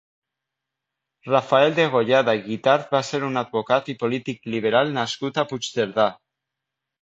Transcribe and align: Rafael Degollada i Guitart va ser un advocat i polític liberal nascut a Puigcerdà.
Rafael 1.27 1.75
Degollada 1.79 2.35
i 2.39 2.41
Guitart 2.45 2.95
va 2.95 3.01
ser 3.11 3.19
un 3.27 3.37
advocat 3.43 3.93
i 3.95 3.95
polític 4.05 4.51
liberal 4.55 4.91
nascut 4.97 5.39
a 5.39 5.47
Puigcerdà. 5.53 6.09